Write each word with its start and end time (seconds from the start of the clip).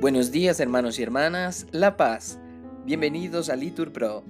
Buenos 0.00 0.30
días 0.30 0.60
hermanos 0.60 1.00
y 1.00 1.02
hermanas, 1.02 1.66
La 1.72 1.96
Paz. 1.96 2.38
Bienvenidos 2.84 3.50
a 3.50 3.56
Litur 3.56 3.92
Pro. 3.92 4.22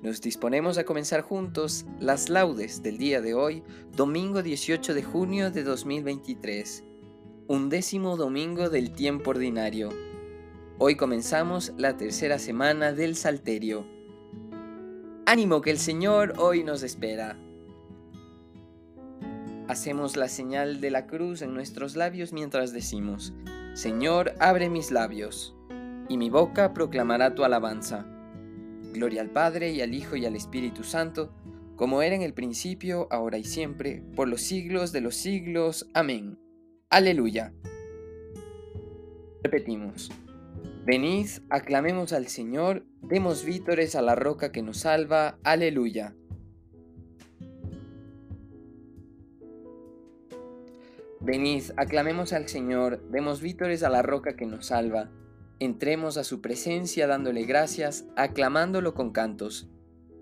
Nos 0.00 0.22
disponemos 0.22 0.78
a 0.78 0.84
comenzar 0.84 1.20
juntos 1.20 1.84
las 2.00 2.30
laudes 2.30 2.82
del 2.82 2.96
día 2.96 3.20
de 3.20 3.34
hoy, 3.34 3.62
domingo 3.94 4.42
18 4.42 4.94
de 4.94 5.02
junio 5.02 5.50
de 5.50 5.64
2023, 5.64 6.82
undécimo 7.46 8.16
domingo 8.16 8.70
del 8.70 8.92
tiempo 8.92 9.32
ordinario. 9.32 9.90
Hoy 10.78 10.96
comenzamos 10.96 11.74
la 11.76 11.98
tercera 11.98 12.38
semana 12.38 12.94
del 12.94 13.16
Salterio. 13.16 13.86
Ánimo 15.26 15.60
que 15.60 15.72
el 15.72 15.78
Señor 15.78 16.32
hoy 16.38 16.64
nos 16.64 16.82
espera. 16.82 17.36
Hacemos 19.68 20.16
la 20.16 20.28
señal 20.28 20.80
de 20.80 20.90
la 20.90 21.06
cruz 21.06 21.42
en 21.42 21.52
nuestros 21.52 21.96
labios 21.96 22.32
mientras 22.32 22.72
decimos, 22.72 23.34
Señor, 23.76 24.32
abre 24.40 24.70
mis 24.70 24.90
labios, 24.90 25.54
y 26.08 26.16
mi 26.16 26.30
boca 26.30 26.72
proclamará 26.72 27.34
tu 27.34 27.44
alabanza. 27.44 28.06
Gloria 28.94 29.20
al 29.20 29.28
Padre 29.28 29.70
y 29.72 29.82
al 29.82 29.92
Hijo 29.92 30.16
y 30.16 30.24
al 30.24 30.34
Espíritu 30.34 30.82
Santo, 30.82 31.34
como 31.76 32.00
era 32.00 32.16
en 32.16 32.22
el 32.22 32.32
principio, 32.32 33.06
ahora 33.10 33.36
y 33.36 33.44
siempre, 33.44 34.02
por 34.16 34.28
los 34.28 34.40
siglos 34.40 34.92
de 34.92 35.02
los 35.02 35.14
siglos. 35.14 35.90
Amén. 35.92 36.38
Aleluya. 36.88 37.52
Repetimos. 39.44 40.10
Venid, 40.86 41.28
aclamemos 41.50 42.14
al 42.14 42.28
Señor, 42.28 42.86
demos 43.02 43.44
vítores 43.44 43.94
a 43.94 44.00
la 44.00 44.14
roca 44.14 44.52
que 44.52 44.62
nos 44.62 44.78
salva. 44.78 45.38
Aleluya. 45.44 46.16
Venid, 51.26 51.72
aclamemos 51.76 52.32
al 52.32 52.46
Señor, 52.46 53.02
demos 53.10 53.40
vítores 53.40 53.82
a 53.82 53.88
la 53.88 54.00
roca 54.00 54.36
que 54.36 54.46
nos 54.46 54.66
salva. 54.66 55.10
Entremos 55.58 56.18
a 56.18 56.22
su 56.22 56.40
presencia 56.40 57.08
dándole 57.08 57.44
gracias, 57.46 58.06
aclamándolo 58.14 58.94
con 58.94 59.10
cantos. 59.10 59.68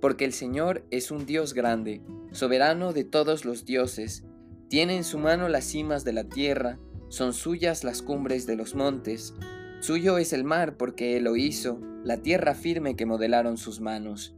Porque 0.00 0.24
el 0.24 0.32
Señor 0.32 0.86
es 0.90 1.10
un 1.10 1.26
Dios 1.26 1.52
grande, 1.52 2.00
soberano 2.32 2.94
de 2.94 3.04
todos 3.04 3.44
los 3.44 3.66
dioses. 3.66 4.24
Tiene 4.70 4.96
en 4.96 5.04
su 5.04 5.18
mano 5.18 5.50
las 5.50 5.66
cimas 5.66 6.04
de 6.04 6.14
la 6.14 6.24
tierra, 6.24 6.78
son 7.10 7.34
suyas 7.34 7.84
las 7.84 8.00
cumbres 8.00 8.46
de 8.46 8.56
los 8.56 8.74
montes. 8.74 9.34
Suyo 9.80 10.16
es 10.16 10.32
el 10.32 10.44
mar 10.44 10.78
porque 10.78 11.18
Él 11.18 11.24
lo 11.24 11.36
hizo, 11.36 11.82
la 12.02 12.22
tierra 12.22 12.54
firme 12.54 12.96
que 12.96 13.04
modelaron 13.04 13.58
sus 13.58 13.78
manos. 13.78 14.34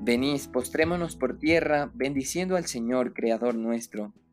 Venid, 0.00 0.42
postrémonos 0.52 1.16
por 1.16 1.36
tierra, 1.36 1.90
bendiciendo 1.94 2.54
al 2.54 2.66
Señor, 2.66 3.12
Creador 3.12 3.56
nuestro 3.56 4.14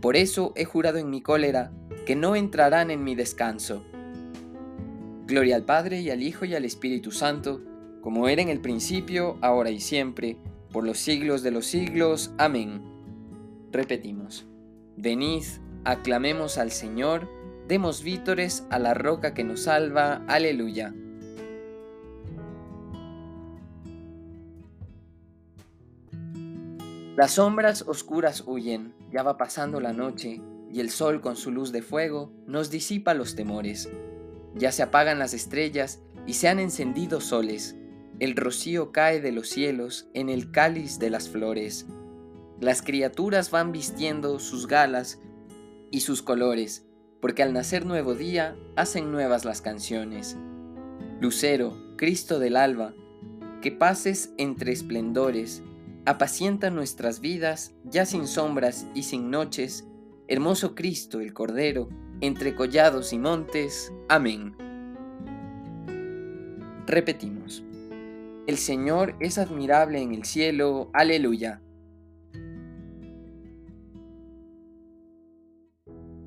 Por 0.00 0.16
eso 0.16 0.52
he 0.56 0.64
jurado 0.64 0.98
en 0.98 1.10
mi 1.10 1.20
cólera, 1.22 1.72
que 2.04 2.16
no 2.16 2.36
entrarán 2.36 2.90
en 2.90 3.02
mi 3.02 3.14
descanso. 3.14 3.84
Gloria 5.26 5.56
al 5.56 5.64
Padre 5.64 6.00
y 6.00 6.10
al 6.10 6.22
Hijo 6.22 6.44
y 6.44 6.54
al 6.54 6.64
Espíritu 6.64 7.10
Santo, 7.10 7.62
como 8.00 8.28
era 8.28 8.42
en 8.42 8.48
el 8.48 8.60
principio, 8.60 9.38
ahora 9.40 9.70
y 9.70 9.80
siempre, 9.80 10.36
por 10.70 10.84
los 10.84 10.98
siglos 10.98 11.42
de 11.42 11.50
los 11.50 11.66
siglos. 11.66 12.32
Amén. 12.38 12.82
Repetimos. 13.72 14.46
Venid, 14.96 15.44
aclamemos 15.84 16.58
al 16.58 16.70
Señor, 16.70 17.28
demos 17.66 18.02
vítores 18.02 18.64
a 18.70 18.78
la 18.78 18.94
roca 18.94 19.34
que 19.34 19.44
nos 19.44 19.64
salva. 19.64 20.22
Aleluya. 20.28 20.94
Las 27.16 27.32
sombras 27.32 27.82
oscuras 27.88 28.44
huyen, 28.46 28.92
ya 29.10 29.22
va 29.22 29.38
pasando 29.38 29.80
la 29.80 29.94
noche, 29.94 30.42
y 30.70 30.80
el 30.80 30.90
sol 30.90 31.22
con 31.22 31.34
su 31.34 31.50
luz 31.50 31.72
de 31.72 31.80
fuego 31.80 32.30
nos 32.46 32.68
disipa 32.70 33.14
los 33.14 33.34
temores. 33.34 33.88
Ya 34.54 34.70
se 34.70 34.82
apagan 34.82 35.18
las 35.18 35.32
estrellas 35.32 36.02
y 36.26 36.34
se 36.34 36.48
han 36.48 36.58
encendido 36.58 37.22
soles. 37.22 37.74
El 38.18 38.36
rocío 38.36 38.92
cae 38.92 39.22
de 39.22 39.32
los 39.32 39.48
cielos 39.48 40.10
en 40.12 40.28
el 40.28 40.50
cáliz 40.50 40.98
de 40.98 41.08
las 41.08 41.30
flores. 41.30 41.86
Las 42.60 42.82
criaturas 42.82 43.50
van 43.50 43.72
vistiendo 43.72 44.38
sus 44.38 44.66
galas 44.66 45.18
y 45.90 46.00
sus 46.00 46.20
colores, 46.20 46.86
porque 47.22 47.42
al 47.42 47.54
nacer 47.54 47.86
nuevo 47.86 48.14
día 48.14 48.58
hacen 48.76 49.10
nuevas 49.10 49.46
las 49.46 49.62
canciones. 49.62 50.36
Lucero, 51.22 51.78
Cristo 51.96 52.38
del 52.38 52.58
alba, 52.58 52.92
que 53.62 53.72
pases 53.72 54.34
entre 54.36 54.72
esplendores, 54.72 55.62
apacienta 56.06 56.70
nuestras 56.70 57.20
vidas 57.20 57.74
ya 57.84 58.06
sin 58.06 58.26
sombras 58.26 58.86
y 58.94 59.02
sin 59.02 59.30
noches, 59.30 59.86
Hermoso 60.28 60.74
Cristo 60.74 61.20
el 61.20 61.32
Cordero, 61.32 61.88
entre 62.20 62.54
collados 62.54 63.12
y 63.12 63.18
montes. 63.18 63.92
Amén. 64.08 64.56
Repetimos. 66.86 67.64
El 68.46 68.56
Señor 68.56 69.16
es 69.20 69.38
admirable 69.38 70.00
en 70.00 70.14
el 70.14 70.24
cielo. 70.24 70.90
Aleluya. 70.94 71.60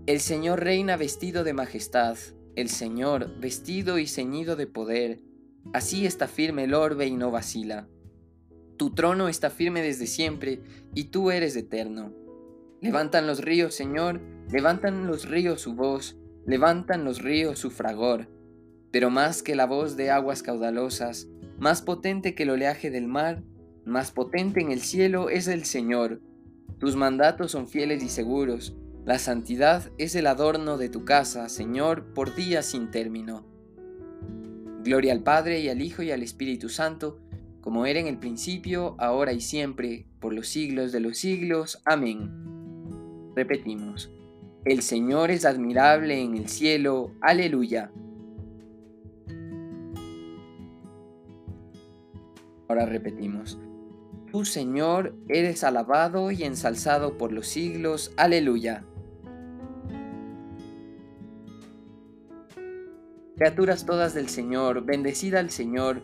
El 0.05 0.19
Señor 0.19 0.61
reina 0.61 0.97
vestido 0.97 1.43
de 1.43 1.53
majestad, 1.53 2.17
el 2.55 2.69
Señor 2.69 3.39
vestido 3.39 3.99
y 3.99 4.07
ceñido 4.07 4.55
de 4.55 4.67
poder. 4.67 5.19
Así 5.71 6.05
está 6.05 6.27
firme 6.27 6.65
el 6.65 6.73
orbe 6.73 7.05
y 7.05 7.15
no 7.15 7.31
vacila. 7.31 7.87
Tu 8.79 8.91
trono 8.91 9.27
está 9.27 9.49
firme 9.49 9.81
desde 9.81 10.07
siempre, 10.07 10.61
y 10.95 11.05
tú 11.05 11.31
eres 11.31 11.57
eterno. 11.57 12.13
Levantan 12.79 13.27
los 13.27 13.43
ríos, 13.43 13.75
Señor, 13.75 14.21
levantan 14.49 15.05
los 15.05 15.27
ríos 15.27 15.59
su 15.59 15.75
voz, 15.75 16.15
levantan 16.45 17.03
los 17.03 17.21
ríos 17.21 17.59
su 17.59 17.71
fragor. 17.71 18.29
Pero 18.89 19.09
más 19.09 19.43
que 19.43 19.57
la 19.57 19.65
voz 19.65 19.97
de 19.97 20.11
aguas 20.11 20.43
caudalosas, 20.43 21.27
más 21.59 21.81
potente 21.81 22.35
que 22.35 22.43
el 22.43 22.51
oleaje 22.51 22.89
del 22.89 23.05
mar, 23.05 23.43
más 23.83 24.11
potente 24.11 24.61
en 24.61 24.71
el 24.71 24.79
cielo 24.79 25.29
es 25.29 25.49
el 25.49 25.65
Señor. 25.65 26.21
Tus 26.77 26.95
mandatos 26.95 27.51
son 27.51 27.67
fieles 27.67 28.01
y 28.01 28.07
seguros. 28.07 28.77
La 29.03 29.19
santidad 29.19 29.91
es 29.97 30.15
el 30.15 30.25
adorno 30.25 30.77
de 30.77 30.87
tu 30.87 31.03
casa, 31.03 31.49
Señor, 31.49 32.13
por 32.13 32.33
días 32.33 32.67
sin 32.67 32.91
término. 32.91 33.45
Gloria 34.85 35.11
al 35.11 35.21
Padre 35.21 35.59
y 35.59 35.67
al 35.67 35.81
Hijo 35.81 36.01
y 36.01 36.11
al 36.11 36.23
Espíritu 36.23 36.69
Santo, 36.69 37.19
como 37.61 37.85
era 37.85 37.99
en 37.99 38.07
el 38.07 38.17
principio, 38.17 38.95
ahora 38.99 39.33
y 39.33 39.41
siempre, 39.41 40.05
por 40.19 40.33
los 40.33 40.47
siglos 40.47 40.91
de 40.91 40.99
los 40.99 41.17
siglos. 41.17 41.81
Amén. 41.85 42.31
Repetimos, 43.35 44.11
el 44.65 44.81
Señor 44.81 45.31
es 45.31 45.45
admirable 45.45 46.21
en 46.21 46.35
el 46.35 46.49
cielo, 46.49 47.11
aleluya. 47.21 47.91
Ahora 52.67 52.85
repetimos, 52.85 53.57
tú 54.31 54.45
Señor 54.45 55.15
eres 55.27 55.63
alabado 55.63 56.29
y 56.31 56.43
ensalzado 56.43 57.17
por 57.17 57.31
los 57.31 57.47
siglos, 57.47 58.13
aleluya. 58.15 58.83
Criaturas 63.37 63.85
todas 63.85 64.13
del 64.13 64.27
Señor, 64.27 64.83
bendecida 64.83 65.39
al 65.39 65.49
Señor, 65.49 66.03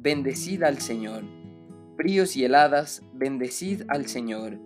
bendecida 0.00 0.68
al 0.68 0.78
Señor. 0.78 1.24
Fríos 1.96 2.36
y 2.36 2.44
heladas, 2.44 3.02
bendecid 3.14 3.82
al 3.88 4.06
Señor. 4.06 4.60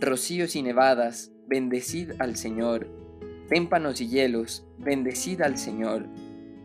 Rocíos 0.00 0.54
y 0.54 0.62
nevadas, 0.62 1.32
bendecid 1.48 2.12
al 2.20 2.36
Señor. 2.36 2.88
Témpanos 3.48 4.00
y 4.00 4.08
hielos, 4.08 4.64
bendecid 4.78 5.42
al 5.42 5.58
Señor. 5.58 6.06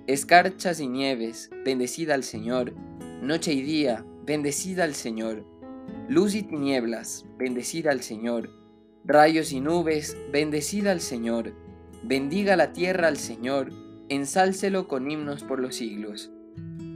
Escarchas 0.06 0.80
y 0.80 0.88
nieves, 0.88 1.50
bendecid 1.66 2.12
al 2.12 2.24
Señor. 2.24 2.74
Noche 3.22 3.54
y 3.54 3.64
día, 3.64 4.06
bendecida 4.26 4.84
al 4.84 4.94
Señor. 4.94 5.44
Luz 6.08 6.36
y 6.36 6.44
tinieblas, 6.44 7.26
bendecida 7.40 7.92
al 7.92 8.02
Señor. 8.02 8.52
Rayos 9.06 9.52
y 9.52 9.60
nubes, 9.60 10.16
bendecida 10.32 10.92
al 10.92 11.02
Señor. 11.02 11.54
Bendiga 12.04 12.56
la 12.56 12.74
tierra 12.74 13.08
al 13.08 13.18
Señor, 13.18 13.72
ensálcelo 14.08 14.88
con 14.88 15.10
himnos 15.10 15.44
por 15.44 15.60
los 15.60 15.76
siglos. 15.76 16.32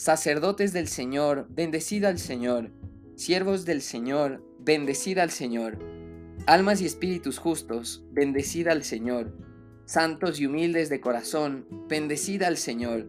Sacerdotes 0.00 0.72
del 0.72 0.88
Señor, 0.88 1.46
bendecida 1.50 2.08
al 2.08 2.18
Señor. 2.18 2.70
Siervos 3.16 3.66
del 3.66 3.82
Señor, 3.82 4.42
bendecida 4.58 5.22
al 5.22 5.30
Señor. 5.30 5.78
Almas 6.46 6.80
y 6.80 6.86
espíritus 6.86 7.38
justos, 7.38 8.02
bendecida 8.10 8.72
al 8.72 8.82
Señor. 8.82 9.36
Santos 9.84 10.40
y 10.40 10.46
humildes 10.46 10.88
de 10.88 11.02
corazón, 11.02 11.66
bendecida 11.86 12.46
al 12.46 12.56
Señor. 12.56 13.08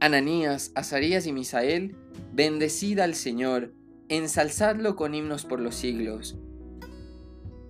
Ananías, 0.00 0.72
Azarías 0.74 1.26
y 1.26 1.34
Misael, 1.34 1.94
bendecida 2.32 3.04
al 3.04 3.14
Señor, 3.14 3.74
ensalzadlo 4.08 4.96
con 4.96 5.14
himnos 5.14 5.44
por 5.44 5.60
los 5.60 5.74
siglos. 5.74 6.38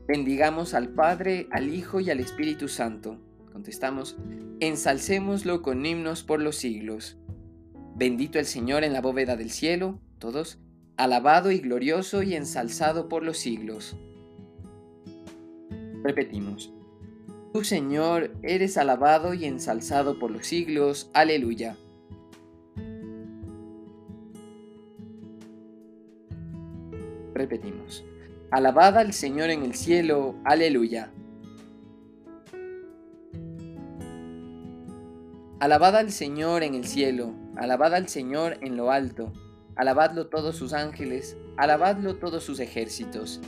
Bendigamos 0.07 0.75
al 0.75 0.91
Padre, 0.91 1.49
al 1.51 1.75
Hijo 1.75 1.99
y 1.99 2.11
al 2.11 2.21
Espíritu 2.21 2.69
Santo. 2.69 3.19
Contestamos, 3.53 4.17
ensalcémoslo 4.61 5.61
con 5.61 5.85
himnos 5.85 6.23
por 6.23 6.41
los 6.41 6.55
siglos. 6.55 7.19
Bendito 7.97 8.39
el 8.39 8.45
Señor 8.45 8.85
en 8.85 8.93
la 8.93 9.01
bóveda 9.01 9.37
del 9.37 9.51
cielo, 9.51 9.99
todos, 10.19 10.59
alabado 10.99 11.51
y 11.51 11.61
glorioso 11.61 12.23
y 12.23 12.35
ensalzado 12.35 13.09
por 13.09 13.23
los 13.23 13.39
siglos. 13.39 13.97
Repetimos, 16.05 16.75
Tú 17.55 17.65
Señor 17.65 18.37
eres 18.43 18.77
alabado 18.77 19.33
y 19.33 19.47
ensalzado 19.47 20.19
por 20.19 20.31
los 20.31 20.47
siglos, 20.47 21.11
aleluya. 21.15 21.79
Repetimos, 27.33 28.05
alabad 28.51 28.99
al 28.99 29.15
Señor 29.15 29.49
en 29.49 29.63
el 29.63 29.75
cielo, 29.75 30.35
aleluya. 30.45 31.11
Alabad 35.61 35.97
al 35.97 36.13
Señor 36.13 36.63
en 36.63 36.75
el 36.75 36.85
cielo, 36.85 37.46
alabad 37.57 37.95
al 37.95 38.09
Señor 38.09 38.59
en 38.61 38.77
lo 38.77 38.91
alto, 38.91 39.33
alabadlo 39.77 40.29
todos 40.29 40.57
sus 40.57 40.73
ángeles, 40.73 41.37
alabadlo 41.57 42.17
todos 42.17 42.45
sus 42.45 42.61
ejércitos, 42.61 43.41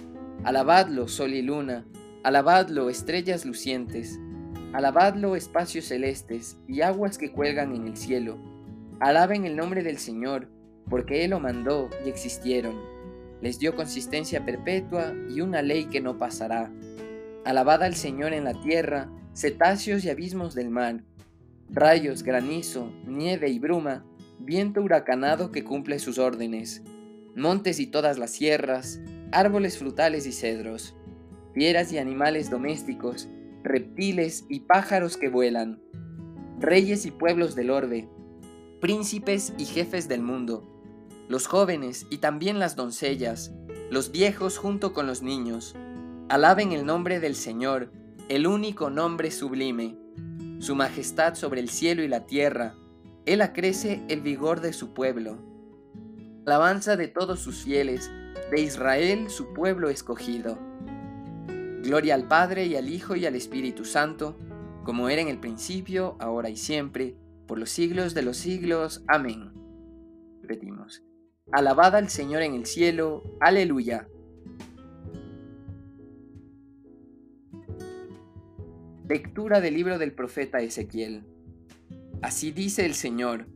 alabadlo 0.44 1.08
sol 1.08 1.34
y 1.34 1.42
luna, 1.42 1.86
alabadlo 2.22 2.90
estrellas 2.90 3.44
lucientes, 3.44 4.18
alabadlo 4.72 5.36
espacios 5.36 5.86
celestes 5.86 6.58
y 6.66 6.82
aguas 6.82 7.18
que 7.18 7.32
cuelgan 7.32 7.74
en 7.74 7.86
el 7.86 7.96
cielo, 7.96 8.38
alaben 9.00 9.44
el 9.44 9.56
nombre 9.56 9.82
del 9.82 9.98
Señor, 9.98 10.48
porque 10.88 11.24
Él 11.24 11.30
lo 11.30 11.40
mandó 11.40 11.90
y 12.04 12.08
existieron, 12.08 12.76
les 13.40 13.58
dio 13.58 13.76
consistencia 13.76 14.44
perpetua 14.44 15.14
y 15.28 15.40
una 15.40 15.62
ley 15.62 15.84
que 15.84 16.00
no 16.00 16.18
pasará. 16.18 16.72
Alabad 17.44 17.82
al 17.82 17.94
Señor 17.94 18.32
en 18.32 18.44
la 18.44 18.54
tierra, 18.60 19.10
cetáceos 19.34 20.04
y 20.04 20.10
abismos 20.10 20.54
del 20.54 20.70
mar, 20.70 21.02
rayos, 21.70 22.22
granizo, 22.22 22.92
nieve 23.06 23.50
y 23.50 23.58
bruma, 23.58 24.04
viento 24.38 24.80
huracanado 24.80 25.50
que 25.52 25.64
cumple 25.64 25.98
sus 25.98 26.18
órdenes, 26.18 26.82
montes 27.36 27.80
y 27.80 27.86
todas 27.86 28.18
las 28.18 28.30
sierras, 28.30 29.00
árboles 29.32 29.78
frutales 29.78 30.26
y 30.26 30.32
cedros, 30.32 30.96
fieras 31.52 31.92
y 31.92 31.98
animales 31.98 32.50
domésticos, 32.50 33.28
reptiles 33.62 34.44
y 34.48 34.60
pájaros 34.60 35.16
que 35.16 35.28
vuelan, 35.28 35.80
reyes 36.58 37.04
y 37.04 37.10
pueblos 37.10 37.54
del 37.54 37.70
orbe, 37.70 38.08
príncipes 38.80 39.52
y 39.58 39.66
jefes 39.66 40.08
del 40.08 40.22
mundo, 40.22 40.74
los 41.28 41.46
jóvenes 41.46 42.06
y 42.10 42.18
también 42.18 42.58
las 42.58 42.76
doncellas, 42.76 43.52
los 43.90 44.10
viejos 44.10 44.56
junto 44.56 44.94
con 44.94 45.06
los 45.06 45.22
niños, 45.22 45.76
alaben 46.28 46.72
el 46.72 46.86
nombre 46.86 47.20
del 47.20 47.34
Señor, 47.34 47.92
el 48.28 48.46
único 48.46 48.88
nombre 48.88 49.30
sublime 49.30 49.96
su 50.58 50.74
majestad 50.74 51.34
sobre 51.34 51.60
el 51.60 51.68
cielo 51.68 52.02
y 52.02 52.08
la 52.08 52.26
tierra, 52.26 52.74
Él 53.26 53.42
acrece 53.42 54.02
el 54.08 54.20
vigor 54.20 54.60
de 54.60 54.72
su 54.72 54.92
pueblo. 54.92 55.38
Alabanza 56.46 56.96
de 56.96 57.08
todos 57.08 57.40
sus 57.40 57.62
fieles, 57.62 58.10
de 58.50 58.60
Israel 58.60 59.30
su 59.30 59.52
pueblo 59.52 59.88
escogido. 59.88 60.58
Gloria 61.82 62.14
al 62.14 62.26
Padre 62.26 62.66
y 62.66 62.76
al 62.76 62.88
Hijo 62.88 63.16
y 63.16 63.26
al 63.26 63.34
Espíritu 63.34 63.84
Santo, 63.84 64.36
como 64.84 65.08
era 65.08 65.22
en 65.22 65.28
el 65.28 65.38
principio, 65.38 66.16
ahora 66.18 66.48
y 66.48 66.56
siempre, 66.56 67.16
por 67.46 67.58
los 67.58 67.70
siglos 67.70 68.14
de 68.14 68.22
los 68.22 68.36
siglos. 68.36 69.04
Amén. 69.06 69.52
Repetimos. 70.42 71.02
Alabad 71.52 71.94
al 71.96 72.08
Señor 72.08 72.42
en 72.42 72.54
el 72.54 72.66
cielo. 72.66 73.22
Aleluya. 73.40 74.08
Lectura 79.08 79.62
del 79.62 79.72
libro 79.72 79.98
del 79.98 80.12
profeta 80.12 80.60
Ezequiel. 80.60 81.24
Así 82.20 82.50
dice 82.50 82.84
el 82.84 82.92
Señor, 82.92 83.46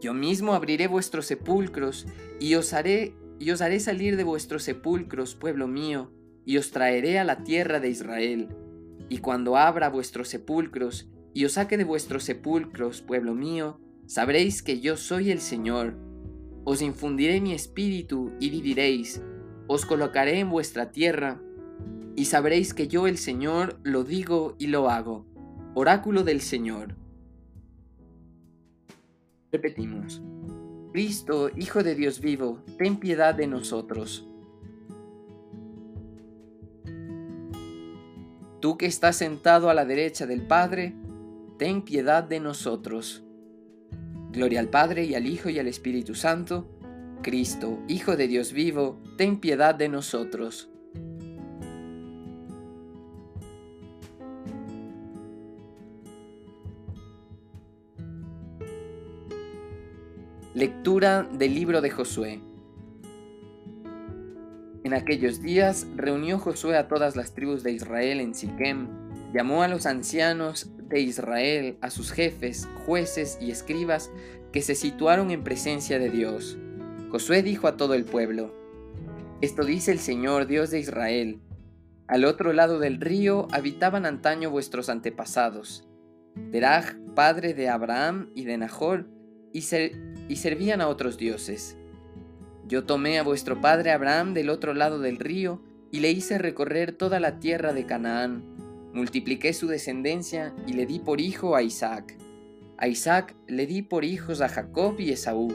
yo 0.00 0.14
mismo 0.14 0.54
abriré 0.54 0.86
vuestros 0.86 1.26
sepulcros 1.26 2.06
y 2.38 2.54
os 2.54 2.72
haré 2.72 3.12
y 3.40 3.50
os 3.50 3.60
haré 3.60 3.80
salir 3.80 4.16
de 4.16 4.22
vuestros 4.22 4.62
sepulcros, 4.62 5.34
pueblo 5.34 5.66
mío, 5.66 6.12
y 6.44 6.58
os 6.58 6.70
traeré 6.70 7.18
a 7.18 7.24
la 7.24 7.42
tierra 7.42 7.80
de 7.80 7.88
Israel. 7.88 8.50
Y 9.08 9.18
cuando 9.18 9.56
abra 9.56 9.88
vuestros 9.88 10.28
sepulcros 10.28 11.08
y 11.34 11.44
os 11.44 11.54
saque 11.54 11.76
de 11.76 11.82
vuestros 11.82 12.22
sepulcros, 12.22 13.02
pueblo 13.02 13.34
mío, 13.34 13.80
sabréis 14.06 14.62
que 14.62 14.78
yo 14.80 14.96
soy 14.96 15.32
el 15.32 15.40
Señor. 15.40 15.96
Os 16.64 16.82
infundiré 16.82 17.40
mi 17.40 17.52
espíritu 17.52 18.30
y 18.38 18.50
viviréis. 18.50 19.22
Os 19.66 19.84
colocaré 19.84 20.38
en 20.38 20.50
vuestra 20.50 20.92
tierra 20.92 21.40
y 22.18 22.24
sabréis 22.24 22.74
que 22.74 22.88
yo 22.88 23.06
el 23.06 23.16
Señor 23.16 23.78
lo 23.84 24.02
digo 24.02 24.56
y 24.58 24.66
lo 24.66 24.90
hago. 24.90 25.24
Oráculo 25.74 26.24
del 26.24 26.40
Señor. 26.40 26.96
Repetimos. 29.52 30.20
Cristo, 30.92 31.48
Hijo 31.56 31.84
de 31.84 31.94
Dios 31.94 32.20
vivo, 32.20 32.64
ten 32.76 32.96
piedad 32.96 33.36
de 33.36 33.46
nosotros. 33.46 34.26
Tú 38.58 38.76
que 38.76 38.86
estás 38.86 39.14
sentado 39.14 39.70
a 39.70 39.74
la 39.74 39.84
derecha 39.84 40.26
del 40.26 40.42
Padre, 40.42 40.96
ten 41.56 41.82
piedad 41.82 42.24
de 42.24 42.40
nosotros. 42.40 43.22
Gloria 44.32 44.58
al 44.58 44.70
Padre 44.70 45.04
y 45.04 45.14
al 45.14 45.24
Hijo 45.24 45.50
y 45.50 45.60
al 45.60 45.68
Espíritu 45.68 46.16
Santo. 46.16 46.68
Cristo, 47.22 47.78
Hijo 47.86 48.16
de 48.16 48.26
Dios 48.26 48.52
vivo, 48.52 48.98
ten 49.16 49.38
piedad 49.38 49.76
de 49.76 49.88
nosotros. 49.88 50.68
Lectura 60.58 61.22
del 61.22 61.54
libro 61.54 61.80
de 61.80 61.90
Josué. 61.90 62.40
En 64.82 64.92
aquellos 64.92 65.40
días 65.40 65.86
reunió 65.94 66.40
Josué 66.40 66.76
a 66.76 66.88
todas 66.88 67.14
las 67.14 67.32
tribus 67.32 67.62
de 67.62 67.70
Israel 67.70 68.18
en 68.18 68.34
Siquem, 68.34 68.88
llamó 69.32 69.62
a 69.62 69.68
los 69.68 69.86
ancianos 69.86 70.72
de 70.88 70.98
Israel, 70.98 71.78
a 71.80 71.90
sus 71.90 72.10
jefes, 72.10 72.68
jueces 72.86 73.38
y 73.40 73.52
escribas 73.52 74.10
que 74.50 74.60
se 74.60 74.74
situaron 74.74 75.30
en 75.30 75.44
presencia 75.44 76.00
de 76.00 76.10
Dios. 76.10 76.58
Josué 77.12 77.44
dijo 77.44 77.68
a 77.68 77.76
todo 77.76 77.94
el 77.94 78.04
pueblo, 78.04 78.52
Esto 79.40 79.62
dice 79.62 79.92
el 79.92 80.00
Señor 80.00 80.48
Dios 80.48 80.72
de 80.72 80.80
Israel, 80.80 81.40
al 82.08 82.24
otro 82.24 82.52
lado 82.52 82.80
del 82.80 83.00
río 83.00 83.46
habitaban 83.52 84.06
antaño 84.06 84.50
vuestros 84.50 84.88
antepasados, 84.88 85.86
Teraj, 86.50 86.96
padre 87.14 87.54
de 87.54 87.68
Abraham 87.68 88.32
y 88.34 88.42
de 88.42 88.58
Nahor, 88.58 89.17
y, 89.58 90.36
servían 90.36 90.80
a 90.80 90.88
otros 90.88 91.18
dioses. 91.18 91.76
Yo 92.66 92.84
tomé 92.84 93.18
a 93.18 93.22
vuestro 93.22 93.60
padre 93.60 93.90
Abraham 93.90 94.34
del 94.34 94.50
otro 94.50 94.74
lado 94.74 94.98
del 94.98 95.18
río 95.18 95.62
y 95.90 96.00
le 96.00 96.10
hice 96.10 96.38
recorrer 96.38 96.92
toda 96.92 97.20
la 97.20 97.40
tierra 97.40 97.72
de 97.72 97.86
Canaán. 97.86 98.42
Multipliqué 98.92 99.52
su 99.52 99.66
descendencia 99.66 100.54
y 100.66 100.74
le 100.74 100.86
di 100.86 100.98
por 100.98 101.20
hijo 101.20 101.56
a 101.56 101.62
Isaac. 101.62 102.16
A 102.76 102.88
Isaac 102.88 103.34
le 103.46 103.66
di 103.66 103.82
por 103.82 104.04
hijos 104.04 104.40
a 104.40 104.48
Jacob 104.48 104.98
y 104.98 105.10
Esaú. 105.10 105.54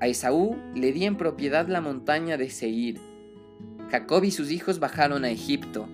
A 0.00 0.08
Esaú 0.08 0.56
le 0.74 0.92
di 0.92 1.04
en 1.04 1.16
propiedad 1.16 1.68
la 1.68 1.80
montaña 1.80 2.36
de 2.36 2.50
Seir. 2.50 3.00
Jacob 3.90 4.24
y 4.24 4.30
sus 4.30 4.50
hijos 4.50 4.78
bajaron 4.78 5.24
a 5.24 5.30
Egipto. 5.30 5.88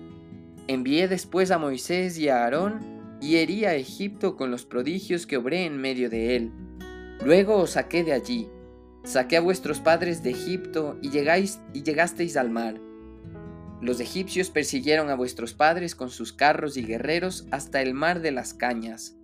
Envié 0.67 1.07
después 1.07 1.51
a 1.51 1.57
Moisés 1.57 2.17
y 2.17 2.29
a 2.29 2.43
Aarón 2.43 2.79
y 3.21 3.37
herí 3.37 3.65
a 3.65 3.75
Egipto 3.75 4.35
con 4.35 4.51
los 4.51 4.65
prodigios 4.65 5.25
que 5.25 5.37
obré 5.37 5.65
en 5.65 5.77
medio 5.77 6.09
de 6.09 6.35
él. 6.35 6.51
Luego 7.23 7.57
os 7.57 7.71
saqué 7.71 8.03
de 8.03 8.13
allí, 8.13 8.49
saqué 9.03 9.37
a 9.37 9.41
vuestros 9.41 9.79
padres 9.79 10.23
de 10.23 10.31
Egipto 10.31 10.97
y, 11.01 11.09
llegáis, 11.09 11.59
y 11.73 11.83
llegasteis 11.83 12.37
al 12.37 12.49
mar. 12.49 12.79
Los 13.81 13.99
egipcios 13.99 14.49
persiguieron 14.49 15.09
a 15.09 15.15
vuestros 15.15 15.53
padres 15.53 15.93
con 15.93 16.09
sus 16.09 16.31
carros 16.31 16.77
y 16.77 16.83
guerreros 16.83 17.47
hasta 17.51 17.81
el 17.81 17.93
mar 17.93 18.21
de 18.21 18.31
las 18.31 18.53
cañas. 18.53 19.17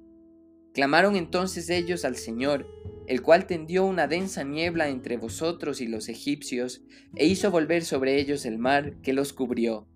Clamaron 0.73 1.15
entonces 1.15 1.69
ellos 1.69 2.05
al 2.05 2.15
Señor, 2.15 2.67
el 3.07 3.21
cual 3.21 3.47
tendió 3.47 3.85
una 3.85 4.07
densa 4.07 4.43
niebla 4.43 4.89
entre 4.89 5.17
vosotros 5.17 5.81
y 5.81 5.87
los 5.87 6.09
egipcios, 6.09 6.83
e 7.15 7.25
hizo 7.25 7.51
volver 7.51 7.83
sobre 7.83 8.19
ellos 8.19 8.45
el 8.45 8.57
mar 8.57 8.97
que 9.01 9.13
los 9.13 9.33
cubrió. 9.33 9.87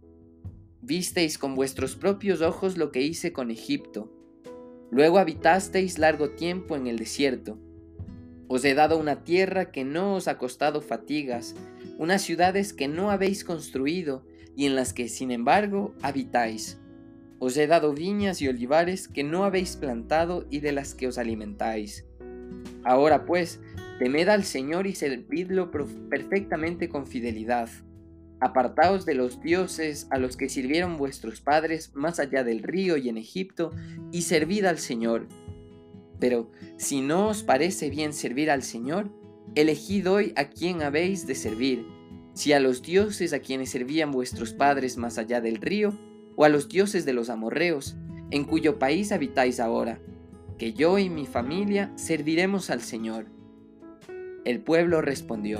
Visteis 0.81 1.37
con 1.37 1.55
vuestros 1.55 1.95
propios 1.95 2.41
ojos 2.41 2.77
lo 2.77 2.91
que 2.91 3.01
hice 3.01 3.31
con 3.31 3.51
Egipto. 3.51 4.11
Luego 4.91 5.19
habitasteis 5.19 5.99
largo 5.99 6.31
tiempo 6.31 6.75
en 6.75 6.87
el 6.87 6.97
desierto. 6.97 7.59
Os 8.47 8.65
he 8.65 8.73
dado 8.73 8.97
una 8.97 9.23
tierra 9.23 9.71
que 9.71 9.83
no 9.83 10.15
os 10.15 10.27
ha 10.27 10.37
costado 10.37 10.81
fatigas, 10.81 11.55
unas 11.97 12.21
ciudades 12.21 12.73
que 12.73 12.87
no 12.87 13.11
habéis 13.11 13.43
construido 13.43 14.25
y 14.55 14.65
en 14.65 14.75
las 14.75 14.93
que 14.93 15.07
sin 15.07 15.31
embargo 15.31 15.93
habitáis. 16.01 16.79
Os 17.39 17.57
he 17.57 17.67
dado 17.67 17.93
viñas 17.93 18.41
y 18.41 18.47
olivares 18.47 19.07
que 19.07 19.23
no 19.23 19.43
habéis 19.43 19.75
plantado 19.75 20.45
y 20.49 20.59
de 20.59 20.71
las 20.71 20.93
que 20.93 21.07
os 21.07 21.17
alimentáis. 21.17 22.05
Ahora 22.83 23.25
pues, 23.25 23.59
temed 23.99 24.27
al 24.29 24.43
Señor 24.43 24.87
y 24.87 24.95
servidlo 24.95 25.71
perfectamente 25.71 26.89
con 26.89 27.07
fidelidad. 27.07 27.69
Apartaos 28.39 29.05
de 29.05 29.15
los 29.15 29.41
dioses 29.41 30.07
a 30.09 30.17
los 30.17 30.35
que 30.35 30.49
sirvieron 30.49 30.97
vuestros 30.97 31.39
padres 31.39 31.91
más 31.93 32.19
allá 32.19 32.43
del 32.43 32.61
río 32.61 32.97
y 32.97 33.07
en 33.07 33.17
Egipto, 33.17 33.71
y 34.11 34.23
servid 34.23 34.65
al 34.65 34.79
Señor. 34.79 35.27
Pero 36.23 36.49
si 36.77 37.01
no 37.01 37.27
os 37.27 37.43
parece 37.43 37.89
bien 37.89 38.13
servir 38.13 38.49
al 38.49 38.63
Señor, 38.63 39.11
elegid 39.55 40.09
hoy 40.09 40.31
a 40.37 40.45
quién 40.45 40.81
habéis 40.81 41.27
de 41.27 41.35
servir, 41.35 41.85
si 42.33 42.53
a 42.53 42.61
los 42.61 42.81
dioses 42.81 43.33
a 43.33 43.39
quienes 43.39 43.71
servían 43.71 44.09
vuestros 44.11 44.53
padres 44.53 44.95
más 44.95 45.17
allá 45.17 45.41
del 45.41 45.57
río, 45.57 45.91
o 46.37 46.45
a 46.45 46.49
los 46.49 46.69
dioses 46.69 47.03
de 47.03 47.11
los 47.11 47.29
amorreos, 47.29 47.97
en 48.31 48.45
cuyo 48.45 48.79
país 48.79 49.11
habitáis 49.11 49.59
ahora, 49.59 49.99
que 50.57 50.71
yo 50.71 50.97
y 50.97 51.09
mi 51.09 51.25
familia 51.25 51.91
serviremos 51.97 52.69
al 52.69 52.79
Señor. 52.79 53.25
El 54.45 54.61
pueblo 54.61 55.01
respondió, 55.01 55.59